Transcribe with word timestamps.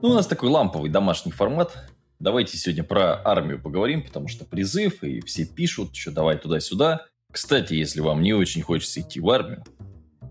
Ну, 0.00 0.10
у 0.10 0.14
нас 0.14 0.28
такой 0.28 0.48
ламповый 0.48 0.90
домашний 0.90 1.32
формат. 1.32 1.76
Давайте 2.20 2.56
сегодня 2.56 2.84
про 2.84 3.20
армию 3.24 3.60
поговорим, 3.60 4.04
потому 4.04 4.28
что 4.28 4.44
призыв, 4.44 5.02
и 5.02 5.20
все 5.22 5.44
пишут, 5.44 5.96
что 5.96 6.12
давай 6.12 6.38
туда-сюда. 6.38 7.06
Кстати, 7.32 7.74
если 7.74 8.00
вам 8.00 8.22
не 8.22 8.32
очень 8.32 8.62
хочется 8.62 9.00
идти 9.00 9.18
в 9.18 9.28
армию, 9.28 9.64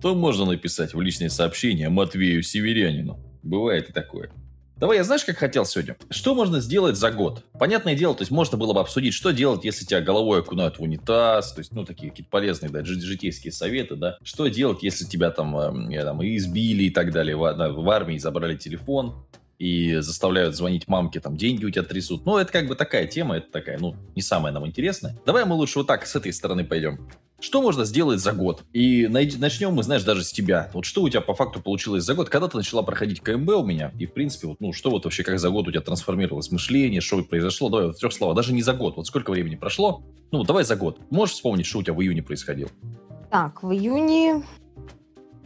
то 0.01 0.15
можно 0.15 0.45
написать 0.45 0.93
в 0.93 1.01
личное 1.01 1.27
сообщение 1.27 1.89
Матвею 1.89 2.43
Северянину. 2.43 3.19
Бывает 3.44 3.90
и 3.90 3.94
такое. 3.94 4.31
Давай, 4.78 4.97
я 4.97 5.03
знаешь, 5.03 5.26
как 5.26 5.38
хотел 5.38 5.65
сегодня? 5.65 5.97
Что 6.12 6.34
можно 6.34 6.62
сделать 6.62 6.96
за 6.96 7.12
год? 7.12 7.44
Понятное 7.60 7.96
дело, 7.96 8.15
то 8.15 8.22
есть 8.22 8.31
можно 8.31 8.58
было 8.58 8.72
бы 8.72 8.79
обсудить, 8.79 9.13
что 9.13 9.31
делать, 9.31 9.65
если 9.65 9.84
тебя 9.84 9.99
головой 9.99 10.40
окунают 10.40 10.78
в 10.78 10.81
унитаз, 10.81 11.52
то 11.52 11.60
есть, 11.60 11.74
ну, 11.74 11.84
такие 11.84 12.12
какие-то 12.12 12.29
полезные, 12.29 12.70
да, 12.70 12.86
житейские 12.86 13.52
советы, 13.52 13.96
да. 13.96 14.18
Что 14.24 14.47
делать, 14.47 14.84
если 14.84 15.04
тебя 15.04 15.31
там, 15.31 15.58
э, 15.58 16.04
там 16.04 16.23
избили 16.23 16.84
и 16.84 16.90
так 16.90 17.12
далее, 17.12 17.36
в, 17.36 17.41
в 17.41 17.90
армии 17.90 18.18
забрали 18.18 18.55
телефон 18.55 19.25
и 19.59 19.95
заставляют 19.95 20.55
звонить 20.55 20.88
мамке, 20.88 21.20
там, 21.20 21.35
деньги 21.35 21.66
у 21.66 21.70
тебя 21.70 21.84
трясут. 21.84 22.25
Ну, 22.25 22.38
это 22.38 22.52
как 22.52 22.67
бы 22.67 22.75
такая 22.75 23.07
тема, 23.07 23.38
это 23.38 23.52
такая, 23.52 23.77
ну, 23.80 23.95
не 24.16 24.21
самая 24.21 24.53
нам 24.53 24.67
интересная. 24.67 25.17
Давай 25.25 25.45
мы 25.45 25.55
лучше 25.55 25.80
вот 25.80 25.88
так, 25.88 26.05
с 26.05 26.16
этой 26.16 26.31
стороны 26.31 26.63
пойдем. 26.63 27.07
Что 27.39 27.61
можно 27.61 27.85
сделать 27.85 28.20
за 28.20 28.33
год? 28.33 28.63
И 28.73 29.07
начнем 29.07 29.71
мы, 29.71 29.83
знаешь, 29.83 30.03
даже 30.03 30.23
с 30.23 30.31
тебя. 30.31 30.71
Вот 30.73 30.85
что 30.85 31.03
у 31.03 31.09
тебя 31.09 31.21
по 31.21 31.35
факту 31.35 31.61
получилось 31.61 32.03
за 32.03 32.16
год? 32.16 32.30
Когда 32.30 32.47
ты 32.47 32.57
начала 32.57 32.81
проходить 32.81 33.21
КМБ 33.21 33.49
у 33.49 33.63
меня? 33.63 33.91
И, 33.99 34.07
в 34.07 34.13
принципе, 34.13 34.47
вот, 34.47 34.59
ну, 34.59 34.73
что 34.73 34.89
вот 34.89 35.05
вообще, 35.05 35.23
как 35.23 35.39
за 35.39 35.52
год 35.52 35.67
у 35.67 35.71
тебя 35.71 35.81
трансформировалось 35.81 36.52
мышление, 36.52 36.99
что 36.99 37.23
произошло? 37.23 37.69
Давай 37.69 37.89
в 37.89 37.94
трех 37.94 38.11
словах. 38.11 38.35
Даже 38.35 38.53
не 38.53 38.63
за 38.63 38.73
год. 38.73 38.97
Вот 38.97 39.05
сколько 39.05 39.30
времени 39.30 39.55
прошло? 39.55 40.03
Ну, 40.31 40.44
давай 40.44 40.63
за 40.63 40.75
год. 40.75 40.99
Можешь 41.11 41.35
вспомнить, 41.35 41.67
что 41.67 41.77
у 41.77 41.83
тебя 41.83 41.94
в 41.94 42.02
июне 42.02 42.23
происходило? 42.23 42.71
Так, 43.30 43.61
в 43.61 43.71
июне... 43.71 44.44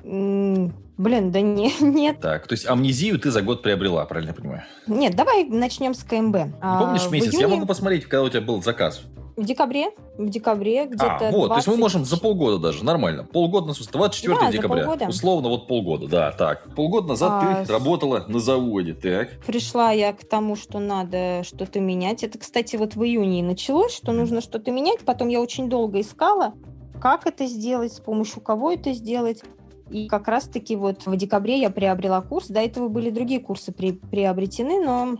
Блин, 0.03 1.31
да 1.31 1.41
не, 1.41 1.73
нет. 1.81 2.19
Так, 2.19 2.47
то 2.47 2.53
есть 2.53 2.67
амнезию 2.67 3.19
ты 3.19 3.31
за 3.31 3.41
год 3.41 3.63
приобрела, 3.63 4.05
правильно 4.05 4.29
я 4.29 4.35
понимаю? 4.35 4.63
Нет, 4.87 5.15
давай 5.15 5.45
начнем 5.45 5.93
с 5.93 6.03
КМБ. 6.03 6.35
помнишь 6.62 7.07
а, 7.07 7.09
месяц? 7.09 7.34
Июне... 7.34 7.41
Я 7.41 7.48
могу 7.48 7.65
посмотреть, 7.65 8.05
когда 8.05 8.23
у 8.23 8.29
тебя 8.29 8.41
был 8.41 8.61
заказ. 8.61 9.01
В 9.35 9.43
декабре. 9.43 9.91
В 10.17 10.29
декабре 10.29 10.85
где-то 10.85 11.29
А, 11.29 11.31
вот, 11.31 11.48
20... 11.48 11.49
то 11.49 11.55
есть 11.55 11.67
мы 11.67 11.77
можем 11.77 12.05
за 12.05 12.17
полгода 12.17 12.59
даже, 12.59 12.84
нормально. 12.84 13.23
Полгода, 13.23 13.67
на 13.67 13.73
24 13.73 14.37
да, 14.39 14.51
декабря. 14.51 15.07
Условно, 15.07 15.49
вот 15.49 15.67
полгода, 15.67 16.07
да, 16.07 16.31
так. 16.31 16.76
Полгода 16.76 17.07
назад 17.07 17.31
а, 17.43 17.65
ты 17.65 17.71
работала 17.71 18.23
на 18.27 18.39
заводе, 18.39 18.93
так. 18.93 19.29
Пришла 19.45 19.91
я 19.91 20.13
к 20.13 20.23
тому, 20.26 20.55
что 20.55 20.79
надо 20.79 21.43
что-то 21.43 21.79
менять. 21.79 22.23
Это, 22.23 22.37
кстати, 22.37 22.76
вот 22.76 22.95
в 22.95 23.04
июне 23.04 23.41
началось, 23.41 23.95
что 23.95 24.11
нужно 24.11 24.41
что-то 24.41 24.70
менять. 24.70 24.99
Потом 24.99 25.29
я 25.29 25.41
очень 25.41 25.70
долго 25.70 26.01
искала, 26.01 26.54
как 27.01 27.26
это 27.26 27.48
сделать, 27.48 27.93
с 27.93 27.99
помощью 27.99 28.41
кого 28.41 28.71
это 28.71 28.93
сделать. 28.93 29.43
И 29.91 30.07
как 30.07 30.27
раз-таки 30.27 30.75
вот 30.75 31.05
в 31.05 31.15
декабре 31.15 31.59
я 31.59 31.70
приобрела 31.70 32.21
курс. 32.21 32.47
До 32.47 32.59
этого 32.59 32.87
были 32.87 33.09
другие 33.09 33.39
курсы 33.39 33.71
при, 33.71 33.91
приобретены, 33.91 34.83
но 34.83 35.17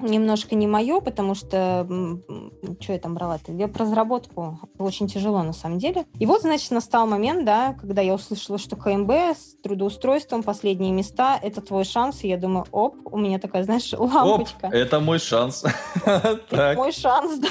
немножко 0.00 0.54
не 0.54 0.66
мое, 0.66 1.00
потому 1.00 1.34
что 1.34 1.86
что 2.80 2.92
я 2.92 2.98
там 2.98 3.14
брала-то? 3.14 3.52
Веб-разработку. 3.52 4.58
очень 4.78 5.08
тяжело 5.08 5.42
на 5.42 5.52
самом 5.52 5.78
деле. 5.78 6.06
И 6.18 6.26
вот, 6.26 6.42
значит, 6.42 6.70
настал 6.70 7.06
момент, 7.06 7.44
да, 7.44 7.74
когда 7.80 8.02
я 8.02 8.14
услышала, 8.14 8.58
что 8.58 8.76
КМБ 8.76 9.10
с 9.10 9.56
трудоустройством, 9.62 10.42
последние 10.42 10.92
места, 10.92 11.38
это 11.40 11.60
твой 11.60 11.84
шанс. 11.84 12.24
И 12.24 12.28
я 12.28 12.36
думаю, 12.36 12.66
оп, 12.70 12.96
у 13.04 13.18
меня 13.18 13.38
такая, 13.38 13.64
знаешь, 13.64 13.92
лампочка. 13.92 14.66
Оп, 14.66 14.72
это 14.74 15.00
мой 15.00 15.18
шанс. 15.18 15.64
Мой 16.76 16.92
шанс, 16.92 17.38
да. 17.38 17.48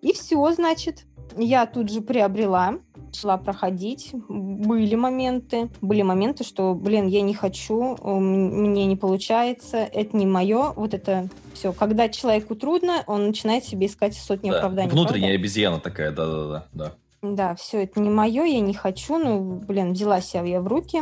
И 0.00 0.12
все, 0.12 0.50
значит, 0.52 1.04
я 1.36 1.66
тут 1.66 1.90
же 1.90 2.00
приобрела 2.00 2.78
шла 3.14 3.36
проходить. 3.36 4.10
Были 4.28 4.94
моменты. 4.94 5.68
Были 5.80 6.02
моменты, 6.02 6.44
что, 6.44 6.74
блин, 6.74 7.06
я 7.06 7.22
не 7.22 7.34
хочу, 7.34 7.96
мне 8.02 8.86
не 8.86 8.96
получается, 8.96 9.78
это 9.78 10.16
не 10.16 10.26
мое. 10.26 10.72
Вот 10.72 10.94
это 10.94 11.28
все. 11.54 11.72
Когда 11.72 12.08
человеку 12.08 12.54
трудно, 12.54 13.04
он 13.06 13.26
начинает 13.26 13.64
себе 13.64 13.86
искать 13.86 14.14
сотни 14.14 14.50
да. 14.50 14.58
оправданий. 14.58 14.90
Внутренняя 14.90 15.30
правда? 15.30 15.40
обезьяна 15.40 15.80
такая, 15.80 16.12
да-да-да. 16.12 16.66
Да, 16.72 16.92
да 17.22 17.54
все, 17.54 17.82
это 17.82 18.00
не 18.00 18.10
мое, 18.10 18.44
я 18.44 18.60
не 18.60 18.74
хочу. 18.74 19.18
Ну, 19.18 19.62
блин, 19.66 19.92
взяла 19.92 20.20
себя 20.20 20.44
я 20.44 20.60
в 20.60 20.66
руки. 20.66 21.00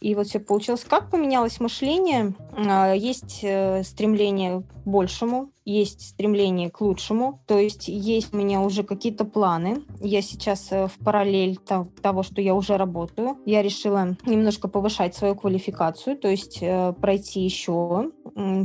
И 0.00 0.14
вот 0.14 0.26
все 0.26 0.40
получилось. 0.40 0.84
Как 0.84 1.10
поменялось 1.10 1.58
мышление? 1.60 2.34
А, 2.52 2.92
есть 2.92 3.40
э, 3.42 3.82
стремление 3.82 4.60
к 4.60 4.86
большему, 4.86 5.50
есть 5.64 6.10
стремление 6.10 6.70
к 6.70 6.80
лучшему. 6.80 7.40
То 7.46 7.58
есть 7.58 7.88
есть 7.88 8.32
у 8.34 8.36
меня 8.36 8.60
уже 8.60 8.82
какие-то 8.82 9.24
планы. 9.24 9.82
Я 10.00 10.20
сейчас 10.22 10.70
э, 10.70 10.86
в 10.86 11.04
параллель 11.04 11.58
того, 12.02 12.22
что 12.22 12.40
я 12.40 12.54
уже 12.54 12.76
работаю, 12.76 13.38
я 13.46 13.62
решила 13.62 14.16
немножко 14.26 14.68
повышать 14.68 15.14
свою 15.14 15.34
квалификацию, 15.34 16.16
то 16.16 16.28
есть 16.28 16.58
э, 16.60 16.92
пройти 17.00 17.40
еще 17.40 18.10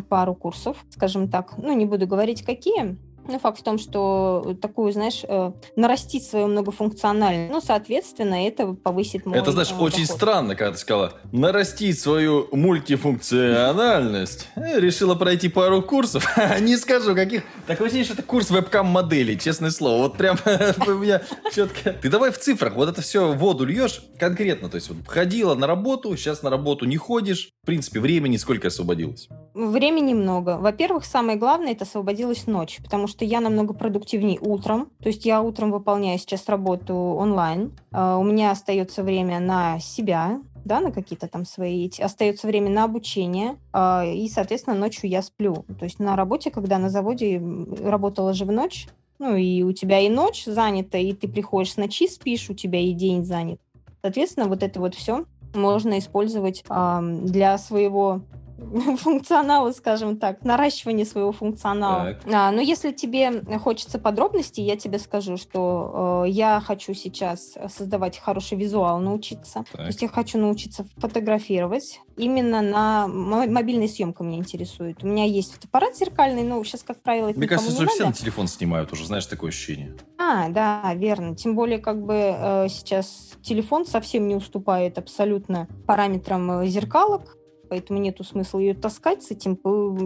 пару 0.10 0.36
курсов, 0.36 0.84
скажем 0.90 1.30
так. 1.30 1.58
Ну, 1.58 1.74
не 1.74 1.86
буду 1.86 2.08
говорить, 2.08 2.44
какие, 2.44 2.98
ну, 3.28 3.40
факт 3.40 3.60
в 3.60 3.64
том, 3.64 3.78
что 3.78 4.56
такую, 4.62 4.92
знаешь, 4.92 5.24
э, 5.28 5.52
нарастить 5.76 6.26
свою 6.26 6.48
многофункциональность, 6.48 7.52
ну, 7.52 7.62
соответственно, 7.62 8.48
это 8.48 8.74
повысит 8.74 9.26
мой 9.26 9.38
Это, 9.38 9.52
знаешь, 9.52 9.72
э, 9.72 9.76
очень 9.76 10.06
странно, 10.06 10.56
когда 10.56 10.74
ты 10.74 10.78
сказала, 10.78 11.14
нарастить 11.32 12.00
свою 12.00 12.48
мультифункциональность. 12.52 14.50
Э, 14.56 14.80
решила 14.80 15.16
пройти 15.16 15.50
пару 15.50 15.82
курсов. 15.82 16.28
Не 16.60 16.78
скажу, 16.78 17.16
каких. 17.16 17.44
Так 17.68 17.80
вообще, 17.80 18.04
что 18.04 18.14
это 18.14 18.24
курс 18.24 18.50
вебкам-моделей, 18.50 19.38
честное 19.40 19.72
слово. 19.72 20.04
Вот 20.04 20.18
прям 20.18 20.38
у 20.88 20.92
меня 20.92 21.22
четко. 21.54 21.94
Ты 21.94 22.10
давай 22.10 22.32
в 22.32 22.40
цифрах, 22.40 22.76
вот 22.76 22.90
это 22.90 23.02
все 23.02 23.32
в 23.32 23.38
воду 23.38 23.66
льешь 23.66 24.04
конкретно. 24.20 24.70
То 24.70 24.76
есть, 24.76 24.90
вот 24.90 24.98
ходила 25.08 25.56
на 25.56 25.68
работу, 25.68 26.16
сейчас 26.18 26.44
на 26.44 26.50
работу 26.50 26.86
не 26.86 26.98
ходишь. 26.98 27.52
В 27.64 27.66
принципе, 27.66 28.00
времени 28.00 28.38
сколько 28.38 28.68
освободилось? 28.68 29.30
Времени 29.54 30.14
много. 30.14 30.58
Во-первых, 30.58 31.04
самое 31.04 31.38
главное, 31.38 31.74
это 31.74 31.84
освободилась 31.84 32.48
ночь, 32.48 32.80
потому 32.82 33.08
что 33.08 33.26
я 33.26 33.42
намного 33.42 33.74
продуктивнее 33.74 34.40
утром. 34.40 34.90
То 35.02 35.10
есть 35.10 35.26
я 35.26 35.42
утром 35.42 35.72
выполняю 35.72 36.18
сейчас 36.20 36.48
работу 36.48 36.96
онлайн. 36.96 37.74
А, 37.92 38.18
у 38.18 38.24
меня 38.24 38.52
остается 38.52 39.04
время 39.04 39.42
на 39.42 39.78
себя, 39.80 40.42
да, 40.64 40.80
на 40.80 40.92
какие-то 40.92 41.28
там 41.28 41.46
свои... 41.46 41.90
Остается 42.00 42.48
время 42.48 42.70
на 42.70 42.86
обучение, 42.86 43.58
а, 43.74 44.06
и, 44.06 44.30
соответственно, 44.30 44.78
ночью 44.78 45.10
я 45.10 45.22
сплю. 45.22 45.66
То 45.78 45.84
есть 45.84 46.00
на 46.00 46.16
работе, 46.16 46.50
когда 46.50 46.78
на 46.78 46.90
заводе 46.90 47.42
работала 47.84 48.34
же 48.34 48.46
в 48.46 48.52
ночь, 48.54 48.88
ну 49.20 49.36
и 49.36 49.64
у 49.64 49.74
тебя 49.74 50.00
и 50.00 50.10
ночь 50.10 50.46
занята, 50.46 50.98
и 50.98 51.12
ты 51.12 51.28
приходишь 51.28 51.74
с 51.74 51.78
ночи, 51.78 52.08
спишь, 52.08 52.50
у 52.50 52.54
тебя 52.54 52.80
и 52.80 52.94
день 52.94 53.26
занят. 53.26 53.60
Соответственно, 54.02 54.48
вот 54.48 54.64
это 54.64 54.80
вот 54.80 54.96
все 54.96 55.26
можно 55.54 56.00
использовать 56.00 56.64
э, 56.70 57.00
для 57.24 57.58
своего 57.58 58.22
функционала, 58.98 59.72
скажем 59.72 60.18
так, 60.18 60.44
наращивание 60.44 61.06
своего 61.06 61.32
функционала. 61.32 62.18
А, 62.32 62.52
но 62.52 62.62
если 62.62 62.92
тебе 62.92 63.42
хочется 63.60 64.00
подробностей, 64.00 64.64
я 64.64 64.78
тебе 64.78 65.00
скажу, 65.00 65.38
что 65.38 66.24
э, 66.26 66.30
я 66.30 66.62
хочу 66.66 66.94
сейчас 66.94 67.58
создавать 67.70 68.20
хороший 68.20 68.58
визуал, 68.58 69.00
научиться. 69.00 69.66
Так. 69.72 69.82
То 69.82 69.88
есть 69.88 70.02
я 70.02 70.08
хочу 70.08 70.38
научиться 70.38 70.86
фотографировать. 70.98 72.02
Именно 72.18 72.62
на 72.62 73.08
мобильной 73.08 73.88
съемка 73.88 74.24
меня 74.24 74.38
интересует. 74.38 75.04
У 75.04 75.08
меня 75.08 75.26
есть 75.26 75.54
фотоаппарат 75.54 75.98
зеркальный, 75.98 76.44
но 76.44 76.64
сейчас, 76.64 76.84
как 76.84 77.02
правило, 77.02 77.30
это 77.30 77.40
Мне 77.40 77.48
кажется, 77.48 77.72
что 77.72 77.88
все 77.88 78.06
на 78.06 78.14
телефон 78.14 78.48
снимают 78.48 78.92
уже, 78.92 79.06
знаешь, 79.06 79.26
такое 79.26 79.50
ощущение. 79.50 79.96
А, 80.18 80.50
да, 80.50 80.94
верно. 80.96 81.36
Тем 81.36 81.56
более, 81.56 81.80
как 81.80 82.04
бы 82.06 82.14
э, 82.16 82.68
сейчас 82.70 83.32
телефон 83.42 83.86
совсем 83.86 84.28
не 84.28 84.36
уступает 84.36 84.98
абсолютно 84.98 85.68
параметрам 85.88 86.62
э, 86.62 86.68
зеркалок 86.68 87.38
поэтому 87.72 88.00
нету 88.02 88.26
смысла 88.26 88.60
ее 88.60 88.74
таскать 88.74 89.24
с 89.24 89.32
этим 89.32 89.58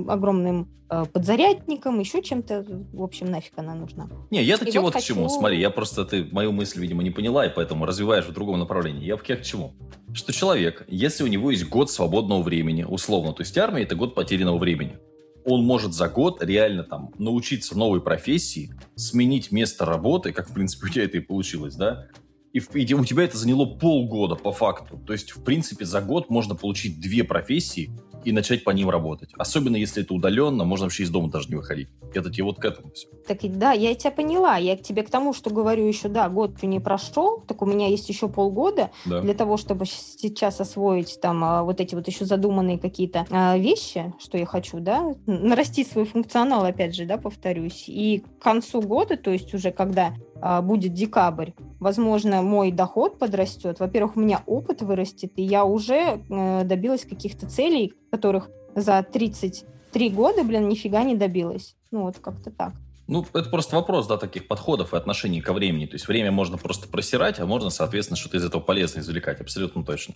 огромным 0.07 0.69
э, 0.87 1.05
подзарядником, 1.11 1.99
еще 1.99 2.21
чем-то. 2.21 2.63
В 2.93 3.01
общем, 3.01 3.25
нафиг 3.31 3.53
она 3.55 3.73
нужна. 3.73 4.07
Не, 4.29 4.43
я-то 4.43 4.65
тебе 4.65 4.81
вот, 4.81 4.93
вот 4.93 5.01
к 5.01 5.03
чему. 5.03 5.27
Смотри, 5.29 5.59
я 5.59 5.71
просто, 5.71 6.05
ты 6.05 6.25
мою 6.25 6.51
мысль, 6.51 6.79
видимо, 6.79 7.01
не 7.01 7.09
поняла, 7.09 7.43
и 7.43 7.49
поэтому 7.49 7.87
развиваешь 7.87 8.25
в 8.25 8.33
другом 8.33 8.59
направлении. 8.59 9.03
Я, 9.03 9.17
я 9.27 9.35
к 9.35 9.41
чему? 9.41 9.73
Что 10.13 10.31
человек, 10.31 10.85
если 10.87 11.23
у 11.23 11.27
него 11.27 11.49
есть 11.49 11.67
год 11.67 11.89
свободного 11.89 12.43
времени, 12.43 12.83
условно, 12.83 13.33
то 13.33 13.41
есть 13.41 13.57
армия– 13.57 13.81
это 13.83 13.95
год 13.95 14.13
потерянного 14.13 14.59
времени, 14.59 14.99
он 15.43 15.65
может 15.65 15.93
за 15.93 16.07
год 16.07 16.43
реально 16.43 16.83
там 16.83 17.13
научиться 17.17 17.75
новой 17.75 17.99
профессии, 17.99 18.75
сменить 18.93 19.51
место 19.51 19.85
работы, 19.85 20.33
как, 20.33 20.49
в 20.49 20.53
принципе, 20.53 20.85
у 20.85 20.89
тебя 20.89 21.05
это 21.05 21.17
и 21.17 21.21
получилось, 21.21 21.75
да, 21.75 22.09
и, 22.55 22.83
и 22.83 22.93
у 22.93 23.03
тебя 23.03 23.23
это 23.23 23.37
заняло 23.37 23.65
полгода 23.65 24.35
по 24.35 24.53
факту. 24.53 24.97
То 25.05 25.11
есть, 25.11 25.35
в 25.35 25.43
принципе, 25.43 25.83
за 25.83 26.01
год 26.01 26.29
можно 26.29 26.55
получить 26.55 27.01
две 27.01 27.25
профессии 27.25 27.91
и 28.23 28.31
начать 28.31 28.63
по 28.63 28.71
ним 28.71 28.89
работать. 28.89 29.29
Особенно 29.37 29.75
если 29.75 30.03
это 30.03 30.13
удаленно, 30.13 30.63
можно 30.63 30.85
вообще 30.85 31.03
из 31.03 31.09
дома 31.09 31.29
даже 31.29 31.49
не 31.49 31.55
выходить. 31.55 31.89
Это 32.13 32.31
тебе 32.31 32.45
вот 32.45 32.57
к 32.57 32.65
этому 32.65 32.91
все. 32.91 33.07
Так 33.27 33.39
да, 33.57 33.73
я 33.73 33.93
тебя 33.93 34.11
поняла. 34.11 34.57
Я 34.57 34.77
к 34.77 34.81
тебе 34.81 35.03
к 35.03 35.09
тому, 35.09 35.33
что 35.33 35.49
говорю 35.49 35.85
еще, 35.85 36.07
да, 36.07 36.27
год 36.29 36.63
не 36.63 36.79
прошел, 36.79 37.41
так 37.41 37.61
у 37.61 37.65
меня 37.65 37.87
есть 37.87 38.09
еще 38.09 38.27
полгода 38.27 38.89
да. 39.05 39.21
для 39.21 39.33
того, 39.33 39.57
чтобы 39.57 39.85
сейчас 39.85 40.59
освоить 40.59 41.19
там 41.21 41.43
а, 41.43 41.63
вот 41.63 41.81
эти 41.81 41.93
вот 41.93 42.07
еще 42.07 42.25
задуманные 42.25 42.79
какие-то 42.79 43.27
а, 43.29 43.57
вещи, 43.57 44.13
что 44.19 44.37
я 44.37 44.45
хочу, 44.45 44.79
да, 44.79 45.13
нарастить 45.27 45.89
свой 45.91 46.05
функционал, 46.05 46.63
опять 46.63 46.95
же, 46.95 47.05
да, 47.05 47.17
повторюсь. 47.17 47.83
И 47.87 48.23
к 48.39 48.41
концу 48.41 48.81
года, 48.81 49.17
то 49.17 49.29
есть 49.29 49.53
уже 49.53 49.71
когда 49.71 50.15
будет 50.61 50.93
декабрь, 50.93 51.51
возможно, 51.79 52.41
мой 52.41 52.71
доход 52.71 53.17
подрастет. 53.19 53.79
Во-первых, 53.79 54.17
у 54.17 54.19
меня 54.19 54.41
опыт 54.45 54.81
вырастет, 54.81 55.31
и 55.35 55.43
я 55.43 55.65
уже 55.65 56.21
э, 56.29 56.63
добилась 56.65 57.05
каких-то 57.05 57.47
целей, 57.47 57.93
которых 58.11 58.49
за 58.75 59.01
30 59.03 59.65
три 59.95 60.09
года, 60.09 60.43
блин, 60.43 60.67
нифига 60.67 61.03
не 61.03 61.15
добилась. 61.15 61.77
Ну, 61.89 62.01
вот 62.01 62.19
как-то 62.19 62.51
так. 62.51 62.73
Ну, 63.07 63.25
это 63.33 63.49
просто 63.49 63.77
вопрос, 63.77 64.07
да, 64.07 64.17
таких 64.17 64.45
подходов 64.49 64.93
и 64.93 64.97
отношений 64.97 65.39
ко 65.39 65.53
времени. 65.53 65.85
То 65.85 65.93
есть 65.93 66.09
время 66.09 66.33
можно 66.33 66.57
просто 66.57 66.89
просирать, 66.89 67.39
а 67.39 67.45
можно, 67.45 67.69
соответственно, 67.69 68.17
что-то 68.17 68.35
из 68.35 68.43
этого 68.43 68.61
полезно 68.61 68.99
извлекать, 68.99 69.39
абсолютно 69.39 69.85
точно. 69.85 70.15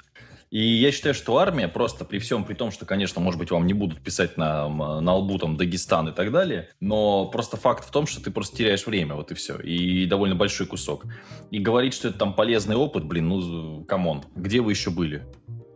И 0.51 0.61
я 0.61 0.91
считаю, 0.91 1.13
что 1.13 1.37
армия 1.37 1.67
просто 1.67 2.05
при 2.05 2.17
всем, 2.17 2.43
при 2.43 2.55
том, 2.55 2.71
что, 2.71 2.85
конечно, 2.85 3.21
может 3.21 3.39
быть, 3.39 3.51
вам 3.51 3.67
не 3.67 3.73
будут 3.73 4.01
писать 4.01 4.35
на, 4.35 4.67
на 4.99 5.15
лбу 5.15 5.37
там 5.37 5.57
Дагестан 5.57 6.09
и 6.09 6.11
так 6.11 6.31
далее, 6.31 6.69
но 6.79 7.27
просто 7.27 7.55
факт 7.55 7.85
в 7.85 7.91
том, 7.91 8.07
что 8.07 8.23
ты 8.23 8.31
просто 8.31 8.57
теряешь 8.57 8.87
время, 8.87 9.13
вот 9.13 9.31
и 9.31 9.35
все, 9.35 9.57
и 9.57 10.07
довольно 10.07 10.35
большой 10.35 10.65
кусок. 10.65 11.05
И 11.51 11.59
говорить, 11.59 11.93
что 11.93 12.07
это 12.07 12.17
там 12.17 12.33
полезный 12.33 12.75
опыт, 12.75 13.05
блин, 13.05 13.29
ну, 13.29 13.83
come 13.83 14.06
on, 14.06 14.23
где 14.35 14.61
вы 14.61 14.71
еще 14.71 14.89
были? 14.89 15.23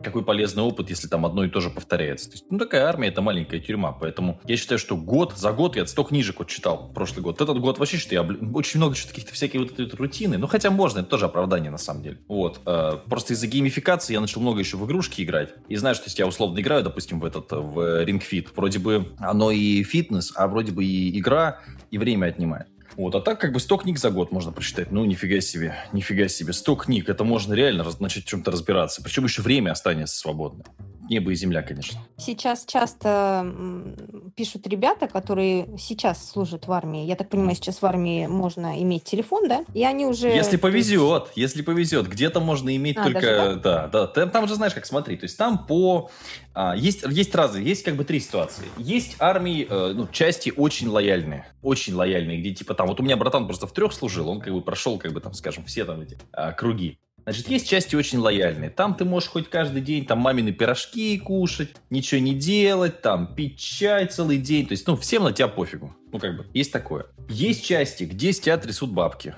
Какой 0.04 0.24
полезный 0.24 0.62
опыт, 0.62 0.90
если 0.90 1.08
там 1.08 1.26
одно 1.26 1.44
и 1.44 1.48
то 1.48 1.60
же 1.60 1.70
повторяется. 1.70 2.28
То 2.28 2.34
есть, 2.34 2.44
ну, 2.50 2.58
такая 2.58 2.84
армия— 2.84 3.08
это 3.08 3.22
маленькая 3.22 3.60
тюрьма, 3.60 3.92
поэтому 3.92 4.40
я 4.44 4.56
считаю, 4.56 4.78
что 4.78 4.96
год, 4.96 5.34
за 5.36 5.52
год 5.52 5.76
я 5.76 5.86
столько 5.86 6.10
книжек 6.10 6.38
вот 6.38 6.48
читал 6.48 6.90
прошлый 6.94 7.22
год. 7.22 7.40
Этот 7.40 7.58
год 7.58 7.78
вообще 7.78 7.96
что 7.96 8.14
я 8.14 8.22
очень 8.22 8.78
много 8.78 8.94
что-то 8.94 9.14
каких-то 9.14 9.32
всякие 9.32 9.62
вот 9.62 9.78
эти 9.78 9.94
рутины, 9.94 10.38
ну, 10.38 10.46
хотя 10.46 10.70
можно, 10.70 11.00
это 11.00 11.08
тоже 11.08 11.26
оправдание 11.26 11.70
на 11.70 11.78
самом 11.78 12.02
деле. 12.02 12.18
Вот. 12.28 12.60
Э, 12.66 12.98
просто 13.08 13.34
из-за 13.34 13.46
геймификации 13.46 14.12
я 14.12 14.20
начал 14.20 14.40
много 14.40 14.60
еще 14.60 14.76
в 14.76 14.84
игрушки 14.84 15.22
играть, 15.22 15.54
и 15.68 15.76
знаю, 15.76 15.94
что 15.94 16.04
если 16.06 16.20
я 16.22 16.26
условно 16.26 16.60
играю, 16.60 16.82
допустим, 16.84 17.20
в 17.20 17.24
этот, 17.24 17.50
в 17.52 18.04
Ring 18.04 18.22
Fit, 18.22 18.48
вроде 18.54 18.78
бы 18.78 19.14
оно 19.18 19.50
и 19.50 19.82
фитнес, 19.82 20.32
а 20.36 20.46
вроде 20.46 20.72
бы 20.72 20.84
и 20.84 21.18
игра, 21.18 21.60
и 21.90 21.98
время 21.98 22.26
отнимает. 22.26 22.66
Вот, 22.96 23.14
а 23.14 23.20
так 23.20 23.40
как 23.40 23.52
бы 23.52 23.60
100 23.60 23.78
книг 23.78 23.98
за 23.98 24.10
год 24.10 24.32
можно 24.32 24.52
прочитать. 24.52 24.92
Ну, 24.92 25.04
нифига 25.04 25.40
себе, 25.40 25.74
нифига 25.92 26.28
себе. 26.28 26.52
100 26.52 26.76
книг, 26.76 27.08
это 27.08 27.24
можно 27.24 27.54
реально 27.54 27.84
начать 27.98 28.24
в 28.24 28.28
чем-то 28.28 28.50
разбираться. 28.50 29.02
Причем 29.02 29.24
еще 29.24 29.42
время 29.42 29.72
останется 29.72 30.16
свободное 30.16 30.66
небо 31.08 31.32
и 31.32 31.34
земля, 31.34 31.62
конечно. 31.62 32.00
Сейчас 32.16 32.64
часто 32.66 33.46
пишут 34.36 34.66
ребята, 34.66 35.06
которые 35.06 35.78
сейчас 35.78 36.30
служат 36.30 36.66
в 36.66 36.72
армии. 36.72 37.04
Я 37.04 37.16
так 37.16 37.28
понимаю, 37.28 37.56
сейчас 37.56 37.82
в 37.82 37.86
армии 37.86 38.26
можно 38.26 38.80
иметь 38.82 39.04
телефон, 39.04 39.48
да? 39.48 39.64
И 39.74 39.84
они 39.84 40.06
уже... 40.06 40.28
Если 40.28 40.56
повезет, 40.56 41.30
если 41.34 41.62
повезет. 41.62 42.08
Где-то 42.08 42.40
можно 42.40 42.74
иметь 42.74 42.96
а, 42.96 43.04
только... 43.04 43.20
Даже, 43.20 43.56
да? 43.56 43.86
да, 43.86 43.88
да. 43.88 44.06
Там, 44.06 44.30
там 44.30 44.48
же 44.48 44.54
знаешь, 44.54 44.74
как 44.74 44.86
смотри. 44.86 45.16
То 45.16 45.24
есть 45.24 45.36
там 45.36 45.66
по... 45.66 46.10
А, 46.54 46.74
есть, 46.76 47.04
есть 47.08 47.34
разные, 47.34 47.64
есть 47.64 47.82
как 47.82 47.96
бы 47.96 48.04
три 48.04 48.20
ситуации. 48.20 48.66
Есть 48.78 49.16
армии, 49.18 49.66
э, 49.68 49.92
ну, 49.94 50.08
части 50.08 50.52
очень 50.56 50.88
лояльные. 50.88 51.46
Очень 51.62 51.94
лояльные, 51.94 52.40
где 52.40 52.52
типа 52.52 52.74
там... 52.74 52.86
Вот 52.86 53.00
у 53.00 53.02
меня 53.02 53.16
братан 53.16 53.46
просто 53.46 53.66
в 53.66 53.72
трех 53.72 53.92
служил, 53.92 54.28
он 54.28 54.40
как 54.40 54.52
бы 54.52 54.62
прошел, 54.62 54.98
как 54.98 55.12
бы 55.12 55.20
там, 55.20 55.34
скажем, 55.34 55.64
все 55.64 55.84
там 55.84 56.00
эти 56.00 56.18
а, 56.32 56.52
круги. 56.52 56.98
Значит, 57.24 57.48
есть 57.48 57.68
части 57.68 57.96
очень 57.96 58.18
лояльные. 58.18 58.70
Там 58.70 58.94
ты 58.94 59.04
можешь 59.04 59.30
хоть 59.30 59.48
каждый 59.48 59.80
день 59.80 60.04
там 60.04 60.18
мамины 60.18 60.52
пирожки 60.52 61.18
кушать, 61.18 61.70
ничего 61.90 62.20
не 62.20 62.34
делать, 62.34 63.00
там 63.00 63.34
пить 63.34 63.58
чай 63.58 64.06
целый 64.06 64.38
день. 64.38 64.66
То 64.66 64.72
есть, 64.72 64.86
ну, 64.86 64.96
всем 64.96 65.24
на 65.24 65.32
тебя 65.32 65.48
пофигу. 65.48 65.94
Ну, 66.12 66.18
как 66.18 66.36
бы, 66.36 66.46
есть 66.52 66.72
такое. 66.72 67.06
Есть 67.28 67.64
части, 67.64 68.04
где 68.04 68.32
с 68.32 68.40
тебя 68.40 68.58
трясут 68.58 68.92
бабки 68.92 69.34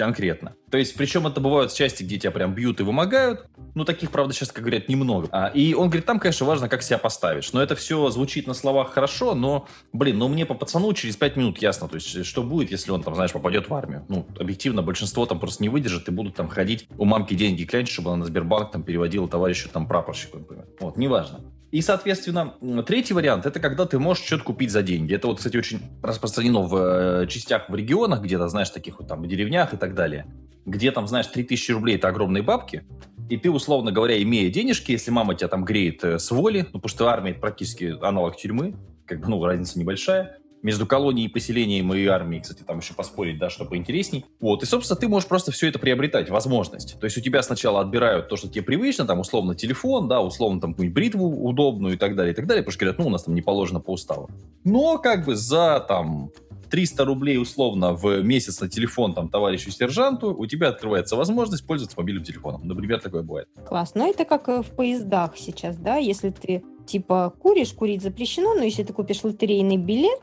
конкретно. 0.00 0.54
То 0.70 0.78
есть, 0.78 0.94
причем 0.94 1.26
это 1.26 1.42
бывают 1.42 1.74
части, 1.74 2.02
где 2.02 2.18
тебя 2.18 2.30
прям 2.30 2.54
бьют 2.54 2.80
и 2.80 2.82
вымогают. 2.82 3.44
Ну, 3.74 3.84
таких, 3.84 4.10
правда, 4.10 4.32
сейчас, 4.32 4.50
как 4.50 4.64
говорят, 4.64 4.88
немного. 4.88 5.28
А, 5.30 5.48
и 5.48 5.74
он 5.74 5.88
говорит, 5.88 6.06
там, 6.06 6.18
конечно, 6.18 6.46
важно, 6.46 6.70
как 6.70 6.82
себя 6.82 6.96
поставишь. 6.96 7.52
Но 7.52 7.62
это 7.62 7.76
все 7.76 8.08
звучит 8.08 8.46
на 8.46 8.54
словах 8.54 8.92
хорошо, 8.94 9.34
но, 9.34 9.68
блин, 9.92 10.16
ну 10.16 10.28
мне 10.28 10.46
по 10.46 10.54
пацану 10.54 10.94
через 10.94 11.16
5 11.16 11.36
минут 11.36 11.58
ясно. 11.58 11.86
То 11.86 11.96
есть, 11.96 12.24
что 12.24 12.42
будет, 12.42 12.70
если 12.70 12.92
он 12.92 13.02
там, 13.02 13.14
знаешь, 13.14 13.32
попадет 13.32 13.68
в 13.68 13.74
армию? 13.74 14.06
Ну, 14.08 14.26
объективно, 14.38 14.80
большинство 14.80 15.26
там 15.26 15.38
просто 15.38 15.62
не 15.62 15.68
выдержит 15.68 16.08
и 16.08 16.12
будут 16.12 16.34
там 16.34 16.48
ходить 16.48 16.88
у 16.96 17.04
мамки 17.04 17.34
деньги 17.34 17.64
клянчить, 17.64 17.92
чтобы 17.92 18.08
она 18.08 18.20
на 18.20 18.24
Сбербанк 18.24 18.70
там 18.70 18.82
переводила 18.82 19.28
товарищу 19.28 19.68
там 19.68 19.86
прапорщику, 19.86 20.38
например. 20.38 20.64
Вот, 20.80 20.96
неважно. 20.96 21.40
И, 21.70 21.82
соответственно, 21.82 22.54
третий 22.84 23.14
вариант– 23.14 23.46
это 23.46 23.60
когда 23.60 23.86
ты 23.86 23.98
можешь 23.98 24.24
что-то 24.24 24.42
купить 24.42 24.72
за 24.72 24.82
деньги. 24.82 25.14
Это 25.14 25.28
вот, 25.28 25.38
кстати, 25.38 25.56
очень 25.56 25.80
распространено 26.02 26.62
в 26.62 27.22
э, 27.22 27.26
частях, 27.28 27.68
в 27.68 27.74
регионах, 27.74 28.22
где-то, 28.22 28.48
знаешь, 28.48 28.70
таких 28.70 28.98
вот 28.98 29.06
там 29.06 29.26
деревнях 29.28 29.72
и 29.72 29.76
так 29.76 29.94
далее, 29.94 30.26
где 30.66 30.90
там, 30.90 31.06
знаешь, 31.06 31.28
3000 31.28 31.72
рублей– 31.72 31.96
это 31.96 32.08
огромные 32.08 32.42
бабки, 32.42 32.84
и 33.28 33.36
ты, 33.36 33.50
условно 33.50 33.92
говоря, 33.92 34.20
имея 34.20 34.50
денежки, 34.50 34.90
если 34.90 35.12
мама 35.12 35.36
тебя 35.36 35.46
там 35.46 35.64
греет 35.64 36.02
э, 36.02 36.18
с 36.18 36.32
воли, 36.32 36.62
ну, 36.72 36.80
потому 36.80 36.88
что 36.88 37.08
армия– 37.08 37.30
это 37.32 37.40
практически 37.40 37.96
аналог 38.02 38.36
тюрьмы, 38.36 38.74
как 39.06 39.20
бы, 39.20 39.28
ну, 39.28 39.44
разница 39.44 39.78
небольшая, 39.78 40.39
между 40.62 40.86
колонией, 40.86 41.28
поселением 41.28 41.92
и 41.94 42.06
армией, 42.06 42.42
кстати, 42.42 42.62
там 42.62 42.78
еще 42.78 42.94
поспорить, 42.94 43.38
да, 43.38 43.50
что 43.50 43.64
поинтересней. 43.64 44.24
Вот, 44.40 44.62
и, 44.62 44.66
собственно, 44.66 44.98
ты 44.98 45.08
можешь 45.08 45.28
просто 45.28 45.52
все 45.52 45.68
это 45.68 45.78
приобретать, 45.78 46.30
возможность. 46.30 46.98
То 46.98 47.04
есть 47.04 47.16
у 47.16 47.20
тебя 47.20 47.42
сначала 47.42 47.80
отбирают 47.80 48.28
то, 48.28 48.36
что 48.36 48.48
тебе 48.48 48.62
привычно, 48.62 49.06
там, 49.06 49.20
условно, 49.20 49.54
телефон, 49.54 50.08
да, 50.08 50.20
условно, 50.20 50.60
там, 50.60 50.72
какую-нибудь 50.72 50.94
бритву 50.94 51.28
удобную 51.46 51.94
и 51.94 51.96
так 51.96 52.16
далее, 52.16 52.32
и 52.32 52.36
так 52.36 52.46
далее, 52.46 52.62
потому 52.62 52.72
что 52.72 52.80
говорят, 52.80 52.98
ну, 52.98 53.06
у 53.06 53.10
нас 53.10 53.24
там 53.24 53.34
не 53.34 53.42
положено 53.42 53.80
по 53.80 53.92
уставу. 53.92 54.28
Но, 54.64 54.98
как 54.98 55.24
бы, 55.24 55.36
за, 55.36 55.84
там, 55.86 56.30
300 56.70 57.04
рублей 57.04 57.38
условно 57.38 57.92
в 57.92 58.22
месяц 58.22 58.60
на 58.60 58.68
телефон 58.68 59.14
там 59.14 59.28
товарищу 59.28 59.70
сержанту, 59.70 60.34
у 60.34 60.46
тебя 60.46 60.68
открывается 60.68 61.16
возможность 61.16 61.66
пользоваться 61.66 61.98
мобильным 61.98 62.24
телефоном. 62.24 62.66
Например, 62.66 63.00
такое 63.00 63.22
бывает. 63.22 63.48
Класс. 63.66 63.92
Ну, 63.94 64.08
это 64.08 64.24
как 64.24 64.48
в 64.48 64.70
поездах 64.76 65.36
сейчас, 65.36 65.76
да? 65.76 65.96
Если 65.96 66.30
ты 66.30 66.62
типа 66.86 67.32
куришь, 67.38 67.72
курить 67.72 68.02
запрещено, 68.02 68.54
но 68.54 68.64
если 68.64 68.82
ты 68.82 68.92
купишь 68.92 69.22
лотерейный 69.22 69.76
билет, 69.76 70.22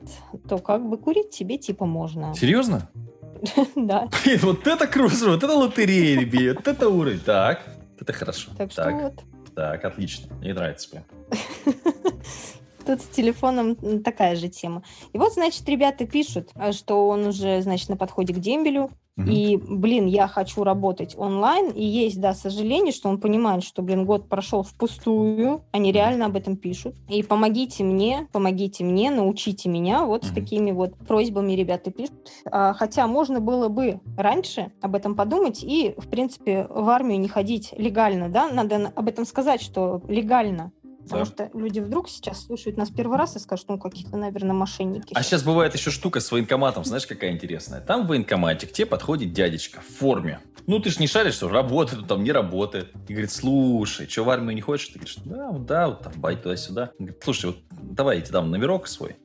то 0.50 0.58
как 0.58 0.88
бы 0.88 0.98
курить 0.98 1.30
тебе 1.30 1.58
типа 1.58 1.86
можно. 1.86 2.34
Серьезно? 2.36 2.90
Да. 3.76 4.10
Блин, 4.24 4.40
вот 4.42 4.66
это 4.66 4.88
круто, 4.88 5.14
вот 5.28 5.44
это 5.44 5.54
лотерейный 5.54 6.26
билет, 6.26 6.58
вот 6.58 6.68
это 6.68 6.90
уровень. 6.90 7.20
Так, 7.20 7.62
это 8.00 8.12
хорошо. 8.12 8.50
Так 8.58 8.72
что 8.72 8.90
вот. 8.90 9.54
Так, 9.54 9.86
отлично. 9.86 10.36
Мне 10.38 10.54
нравится 10.54 10.90
прям. 10.90 11.04
Тут 12.88 13.01
с 13.01 13.07
телефоном 13.07 13.75
такая 14.01 14.38
же 14.38 14.48
тема. 14.48 14.81
И 15.12 15.18
вот, 15.18 15.34
значит, 15.34 15.68
ребята 15.68 16.07
пишут, 16.07 16.51
что 16.72 17.10
он 17.10 17.28
уже, 17.28 17.62
значит, 17.62 17.89
на 17.89 17.98
подходе 17.98 18.34
к 18.34 18.39
дембелю, 18.39 18.89
и, 19.25 19.57
блин, 19.57 20.06
я 20.06 20.28
хочу 20.28 20.63
работать 20.63 21.16
онлайн, 21.18 21.72
и 21.72 21.84
есть, 21.84 22.22
да, 22.22 22.34
сожаление, 22.36 22.94
что 22.94 23.10
он 23.10 23.19
понимает, 23.19 23.63
что, 23.63 23.81
блин, 23.81 24.06
год 24.06 24.30
прошел 24.30 24.62
впустую, 24.62 25.63
они 25.72 25.92
реально 25.92 26.28
об 26.28 26.36
этом 26.36 26.56
пишут. 26.56 26.95
И 27.10 27.24
помогите 27.24 27.84
мне, 27.84 28.28
помогите 28.31 28.84
мне, 28.84 29.10
научите 29.10 29.69
меня, 29.69 30.06
вот 30.06 30.24
с 30.24 30.30
такими 30.30 30.72
вот 30.72 30.94
просьбами 30.95 31.54
ребята 31.54 31.90
пишут. 31.90 32.13
А, 32.45 32.74
хотя 32.74 33.07
можно 33.07 33.40
было 33.40 33.69
бы 33.69 34.00
раньше 34.16 34.72
об 34.81 34.94
этом 34.94 35.16
подумать 35.16 35.63
и, 35.63 35.95
в 35.98 36.07
принципе, 36.07 36.68
в 36.69 36.88
армию 36.88 37.19
не 37.19 37.28
ходить 37.28 37.74
легально, 37.75 38.30
да, 38.30 38.50
надо 38.50 38.92
об 38.95 39.07
этом 39.07 39.25
сказать, 39.25 39.62
что 39.62 40.01
легально 40.07 40.72
Потому 41.07 41.25
да. 41.25 41.48
что 41.48 41.57
люди 41.57 41.80
вдруг 41.80 42.09
сейчас 42.09 42.45
слушают 42.45 42.77
нас 42.77 42.89
первый 42.89 43.18
раз 43.18 43.35
и 43.35 43.40
скажут, 43.40 43.68
ну, 43.69 43.78
какие-то, 43.78 44.18
наверное, 44.18 44.54
мошенники. 44.54 45.14
А 45.16 45.23
сейчас 45.23 45.44
бывает 45.44 45.73
еще 45.73 45.90
штука 45.90 46.19
с 46.19 46.31
военкоматом, 46.31 46.83
знаешь, 46.83 47.07
какая 47.07 47.31
интересная. 47.31 47.81
Там 47.81 48.06
в 48.06 48.09
военкомате 48.09 48.68
к 48.68 48.73
тебе 48.73 48.85
подходит 48.85 49.33
дядечка 49.33 49.81
в 49.81 49.85
форме. 49.85 50.40
Ну, 50.66 50.80
ты 50.80 50.90
же 50.90 50.99
не 50.99 51.07
шаришь, 51.07 51.35
что 51.35 51.47
работает, 51.47 52.07
там 52.07 52.23
не 52.23 52.31
работает. 52.31 52.94
И 53.07 53.14
говорит, 53.14 53.31
слушай, 53.31 54.07
что 54.07 54.26
в 54.26 54.30
армию 54.30 54.54
не 54.54 54.61
хочешь? 54.61 54.87
Ты 54.90 54.99
говоришь, 54.99 55.18
да, 55.23 55.49
вот, 55.49 55.66
да, 55.66 55.87
вот 55.87 56.02
там, 56.02 56.14
бай 56.18 56.35
туда-сюда. 56.35 56.92
Он 56.99 57.06
говорит, 57.06 57.23
слушай, 57.23 57.45
вот 57.45 57.57
давай 57.71 58.18
я 58.18 58.21
тебе 58.21 58.33
дам 58.33 58.52
номерок 58.52 58.87
свой, 58.87 59.16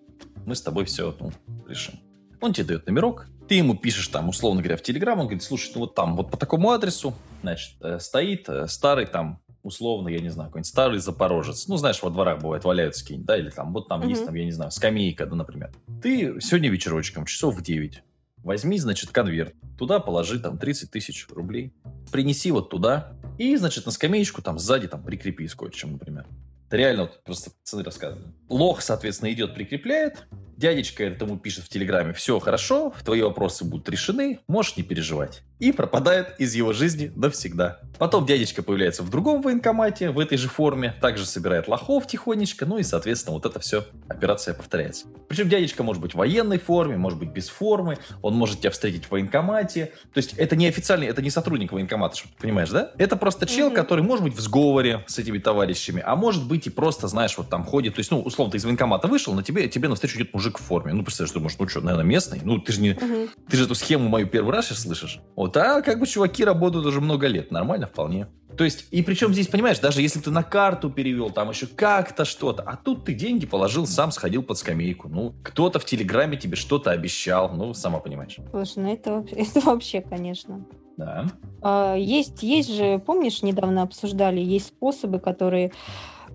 мы 0.46 0.54
с 0.54 0.62
тобой 0.62 0.84
все 0.84 1.14
ну, 1.18 1.32
решим. 1.66 1.94
Он 2.40 2.52
тебе 2.52 2.66
дает 2.66 2.86
номерок, 2.86 3.26
ты 3.48 3.56
ему 3.56 3.76
пишешь 3.76 4.08
там, 4.08 4.28
условно 4.28 4.62
говоря, 4.62 4.76
в 4.76 4.82
Телеграм, 4.82 5.18
он 5.18 5.26
говорит, 5.26 5.42
слушай, 5.42 5.72
ну 5.74 5.82
вот 5.82 5.94
там, 5.94 6.16
вот 6.16 6.30
по 6.30 6.36
такому 6.36 6.70
адресу, 6.70 7.14
значит, 7.42 7.74
э, 7.80 7.98
стоит 7.98 8.48
э, 8.48 8.66
старый 8.68 9.06
там 9.06 9.40
условно, 9.62 10.08
я 10.08 10.20
не 10.20 10.28
знаю, 10.28 10.50
какой-нибудь 10.50 10.68
старый 10.68 10.98
запорожец. 10.98 11.68
Ну, 11.68 11.76
знаешь, 11.76 12.02
во 12.02 12.10
дворах 12.10 12.40
бывает 12.40 12.64
валяются 12.64 13.02
какие-нибудь, 13.02 13.26
да, 13.26 13.36
или 13.36 13.50
там, 13.50 13.72
вот 13.72 13.88
там 13.88 14.02
mm-hmm. 14.02 14.08
есть, 14.08 14.24
там, 14.24 14.34
я 14.34 14.44
не 14.44 14.52
знаю, 14.52 14.70
скамейка, 14.70 15.26
да, 15.26 15.36
например. 15.36 15.70
Ты 16.02 16.40
сегодня 16.40 16.70
вечерочком, 16.70 17.24
часов 17.24 17.56
в 17.56 17.62
9, 17.62 18.02
возьми, 18.38 18.78
значит, 18.78 19.10
конверт, 19.10 19.54
туда 19.78 20.00
положи 20.00 20.40
там 20.40 20.58
30 20.58 20.90
тысяч 20.90 21.26
рублей, 21.30 21.72
принеси 22.10 22.50
вот 22.50 22.70
туда, 22.70 23.14
и, 23.38 23.56
значит, 23.56 23.86
на 23.86 23.92
скамеечку 23.92 24.42
там 24.42 24.58
сзади 24.58 24.88
там 24.88 25.02
прикрепи 25.02 25.46
скотчем, 25.48 25.92
например. 25.92 26.26
Это 26.68 26.76
реально 26.78 27.02
вот 27.02 27.22
просто 27.22 27.50
пацаны 27.50 27.82
рассказывают. 27.82 28.34
Лох, 28.48 28.80
соответственно, 28.80 29.30
идет, 29.32 29.54
прикрепляет, 29.54 30.26
дядечка 30.56 31.04
этому 31.04 31.38
пишет 31.38 31.64
в 31.64 31.68
Телеграме, 31.68 32.14
все 32.14 32.38
хорошо, 32.38 32.94
твои 33.04 33.20
вопросы 33.20 33.64
будут 33.64 33.88
решены, 33.88 34.40
можешь 34.48 34.76
не 34.76 34.82
переживать 34.82 35.42
и 35.58 35.72
пропадает 35.72 36.34
из 36.38 36.54
его 36.54 36.72
жизни 36.72 37.12
навсегда. 37.14 37.80
Потом 37.98 38.26
дядечка 38.26 38.62
появляется 38.62 39.02
в 39.02 39.10
другом 39.10 39.42
военкомате, 39.42 40.10
в 40.10 40.18
этой 40.18 40.36
же 40.36 40.48
форме, 40.48 40.94
также 41.00 41.24
собирает 41.24 41.68
лохов 41.68 42.06
тихонечко, 42.06 42.66
ну 42.66 42.78
и, 42.78 42.82
соответственно, 42.82 43.34
вот 43.34 43.46
это 43.46 43.60
все, 43.60 43.86
операция 44.08 44.54
повторяется. 44.54 45.06
Причем 45.28 45.48
дядечка 45.48 45.82
может 45.82 46.02
быть 46.02 46.12
в 46.12 46.16
военной 46.16 46.58
форме, 46.58 46.96
может 46.96 47.18
быть 47.18 47.30
без 47.30 47.48
формы, 47.48 47.98
он 48.22 48.34
может 48.34 48.60
тебя 48.60 48.70
встретить 48.70 49.04
в 49.04 49.12
военкомате. 49.12 49.92
То 50.12 50.18
есть 50.18 50.34
это 50.34 50.56
не 50.56 50.66
официальный, 50.66 51.06
это 51.06 51.22
не 51.22 51.30
сотрудник 51.30 51.72
военкомата, 51.72 52.16
чтобы 52.16 52.34
ты 52.34 52.42
понимаешь, 52.42 52.70
да? 52.70 52.90
Это 52.98 53.16
просто 53.16 53.46
чел, 53.46 53.70
mm-hmm. 53.70 53.74
который 53.74 54.02
может 54.02 54.24
быть 54.24 54.34
в 54.34 54.40
сговоре 54.40 55.04
с 55.06 55.18
этими 55.18 55.38
товарищами, 55.38 56.02
а 56.04 56.16
может 56.16 56.46
быть 56.46 56.66
и 56.66 56.70
просто, 56.70 57.06
знаешь, 57.08 57.38
вот 57.38 57.48
там 57.50 57.64
ходит, 57.64 57.94
то 57.94 58.00
есть, 58.00 58.10
ну, 58.10 58.20
условно, 58.20 58.50
ты 58.50 58.58
из 58.58 58.64
военкомата 58.64 59.06
вышел, 59.06 59.32
на 59.34 59.42
тебе, 59.42 59.68
тебе 59.68 59.88
навстречу 59.88 60.16
идет 60.16 60.34
мужик 60.34 60.58
в 60.58 60.62
форме. 60.62 60.92
Ну, 60.92 61.04
представляешь, 61.04 61.34
думаешь, 61.34 61.54
ну 61.58 61.68
что, 61.68 61.80
наверное, 61.80 62.04
местный? 62.04 62.40
Ну, 62.42 62.58
ты 62.58 62.72
же 62.72 62.80
не, 62.80 62.90
mm-hmm. 62.90 63.30
ты 63.48 63.56
же 63.56 63.64
эту 63.64 63.74
схему 63.74 64.08
мою 64.08 64.26
первый 64.26 64.52
раз 64.52 64.66
сейчас 64.66 64.80
слышишь. 64.80 65.20
Вот, 65.36 65.51
Вот, 65.54 65.62
а 65.62 65.82
как 65.82 66.00
бы 66.00 66.06
чуваки 66.06 66.44
работают 66.44 66.86
уже 66.86 67.02
много 67.02 67.26
лет, 67.26 67.50
нормально 67.50 67.86
вполне. 67.86 68.26
То 68.56 68.64
есть, 68.64 68.86
и 68.90 69.02
причем 69.02 69.32
здесь, 69.34 69.48
понимаешь, 69.48 69.78
даже 69.80 70.00
если 70.00 70.18
ты 70.20 70.30
на 70.30 70.42
карту 70.42 70.88
перевел, 70.90 71.28
там 71.30 71.50
еще 71.50 71.66
как-то 71.66 72.24
что-то, 72.24 72.62
а 72.62 72.76
тут 72.76 73.04
ты 73.04 73.12
деньги 73.12 73.44
положил, 73.44 73.86
сам 73.86 74.12
сходил 74.12 74.42
под 74.42 74.56
скамейку. 74.56 75.08
Ну, 75.08 75.34
кто-то 75.42 75.78
в 75.78 75.84
Телеграме 75.84 76.36
тебе 76.38 76.56
что-то 76.56 76.90
обещал, 76.90 77.50
ну, 77.50 77.74
сама 77.74 77.98
понимаешь. 77.98 78.36
Слушай, 78.50 78.78
ну 78.82 78.92
это, 78.94 79.12
вообще- 79.12 79.36
это 79.36 79.60
вообще, 79.60 80.00
конечно. 80.00 80.64
Да. 80.96 81.26
А, 81.62 81.96
Есть, 81.96 82.42
есть 82.42 82.72
же, 82.74 82.98
помнишь, 82.98 83.42
недавно 83.42 83.82
обсуждали, 83.82 84.40
есть 84.40 84.68
способы, 84.68 85.18
которые 85.18 85.72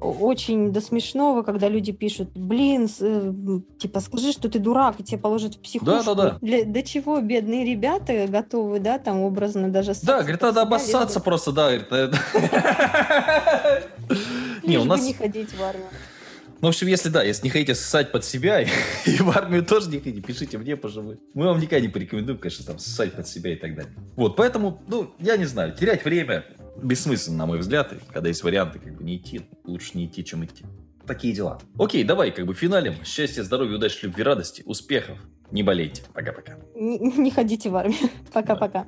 очень 0.02 0.72
до 0.72 0.82
смешного, 0.82 1.44
когда 1.44 1.70
люди 1.70 1.92
пишут, 1.92 2.30
блин, 2.34 2.88
э, 3.00 3.34
типа, 3.80 4.00
скажи, 4.00 4.32
что 4.32 4.50
ты 4.50 4.60
дурак, 4.60 5.00
и 5.00 5.04
тебя 5.04 5.20
положат 5.20 5.56
в 5.56 5.60
психушку. 5.60 6.04
Да-да-да. 6.04 6.38
Для, 6.42 6.66
до 6.66 6.84
чего 6.84 7.20
бедные 7.22 7.66
ребята 7.66 8.28
готовы, 8.28 8.80
да, 8.80 9.00
там 9.00 9.22
образно 9.22 9.70
даже 9.70 9.94
Да, 10.04 10.22
говорит, 10.22 10.42
надо 10.42 10.62
обоссаться 10.62 11.20
просто, 11.20 11.52
да. 11.52 11.78
говорит, 11.78 11.88
э, 11.92 12.12
Не, 14.64 14.78
у 14.78 14.86
нас... 14.86 15.02
не 15.02 15.14
ходить 15.14 15.54
в 15.54 15.64
армию. 15.64 15.88
Ну, 16.60 16.68
в 16.68 16.70
общем, 16.70 16.88
если 16.88 17.10
да, 17.10 17.22
если 17.22 17.44
не 17.44 17.50
хотите 17.52 17.76
ссать 17.76 18.12
под 18.12 18.26
себя, 18.26 18.62
и, 18.62 18.68
и 19.06 19.18
в 19.18 19.30
армию 19.30 19.64
тоже 19.64 19.90
не 19.90 19.98
хотите, 19.98 20.22
пишите 20.22 20.58
мне, 20.58 20.76
пожалуйста. 20.76 21.22
Мы 21.34 21.46
вам 21.46 21.60
никогда 21.60 21.80
не 21.80 21.88
порекомендуем, 21.88 22.40
конечно, 22.40 22.66
там, 22.66 22.80
ссать 22.80 23.14
под 23.14 23.28
себя 23.28 23.54
и 23.54 23.56
так 23.56 23.76
далее. 23.76 23.94
Вот, 24.16 24.36
поэтому, 24.36 24.82
ну, 24.88 25.14
я 25.20 25.38
не 25.38 25.46
знаю, 25.46 25.74
терять 25.74 26.04
время 26.04 26.46
бессмысленно, 26.82 27.38
на 27.38 27.46
мой 27.46 27.60
взгляд, 27.60 27.94
и 27.94 27.98
когда 28.12 28.30
есть 28.30 28.44
варианты, 28.44 28.80
как 28.80 28.96
бы 28.96 29.04
не 29.04 29.18
идти, 29.18 29.42
лучше 29.64 29.98
не 29.98 30.06
идти, 30.06 30.24
чем 30.24 30.46
идти. 30.46 30.66
Такие 31.06 31.34
дела. 31.34 31.60
Окей, 31.80 32.04
давай, 32.04 32.32
как 32.32 32.46
бы 32.46 32.54
финалем. 32.54 32.96
Счастья, 33.06 33.44
здоровья, 33.44 33.78
удачи, 33.78 34.04
любви, 34.04 34.24
радости, 34.24 34.64
успехов. 34.66 35.18
Не 35.52 35.64
болейте. 35.64 36.04
Пока-пока. 36.14 36.58
Не, 36.76 36.98
не 36.98 37.32
ходите 37.32 37.70
в 37.70 37.76
армию. 37.76 38.10
Пока-пока. 38.34 38.88